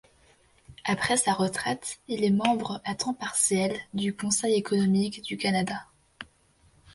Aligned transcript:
Après 0.83 1.15
sa 1.15 1.31
retraite, 1.31 1.99
il 2.07 2.23
est 2.23 2.31
membre 2.31 2.81
à 2.85 2.95
temps 2.95 3.13
partiel 3.13 3.79
du 3.93 4.15
Conseil 4.15 4.55
économique 4.55 5.21
du 5.21 5.37
Canada. 5.37 5.85